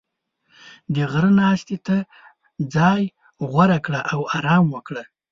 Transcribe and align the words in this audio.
•د 0.93 0.95
غره 1.11 1.31
ناستې 1.41 1.77
ته 1.85 1.95
ځای 2.75 3.01
غوره 3.49 3.79
کړه 3.85 4.01
او 4.13 4.21
آرام 4.37 4.65
وکړه. 4.75 5.03